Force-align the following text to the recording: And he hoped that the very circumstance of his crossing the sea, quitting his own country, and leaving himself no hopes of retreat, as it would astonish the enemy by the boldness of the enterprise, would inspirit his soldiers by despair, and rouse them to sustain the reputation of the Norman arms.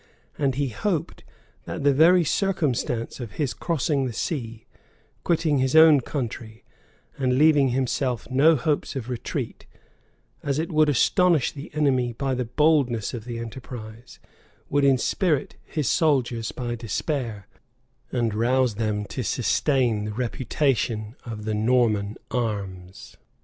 And 0.35 0.55
he 0.55 0.69
hoped 0.69 1.23
that 1.65 1.83
the 1.83 1.93
very 1.93 2.23
circumstance 2.23 3.19
of 3.19 3.33
his 3.33 3.53
crossing 3.53 4.07
the 4.07 4.13
sea, 4.13 4.65
quitting 5.23 5.59
his 5.59 5.75
own 5.75 5.99
country, 6.01 6.63
and 7.19 7.37
leaving 7.37 7.67
himself 7.69 8.27
no 8.31 8.55
hopes 8.55 8.95
of 8.95 9.09
retreat, 9.11 9.67
as 10.41 10.57
it 10.57 10.71
would 10.71 10.89
astonish 10.89 11.51
the 11.51 11.69
enemy 11.75 12.13
by 12.13 12.33
the 12.33 12.45
boldness 12.45 13.13
of 13.13 13.25
the 13.25 13.37
enterprise, 13.37 14.17
would 14.71 14.83
inspirit 14.83 15.55
his 15.63 15.87
soldiers 15.87 16.51
by 16.51 16.73
despair, 16.73 17.47
and 18.11 18.33
rouse 18.33 18.73
them 18.81 19.05
to 19.05 19.21
sustain 19.23 20.05
the 20.05 20.13
reputation 20.13 21.15
of 21.27 21.45
the 21.45 21.53
Norman 21.53 22.17
arms. 22.31 23.17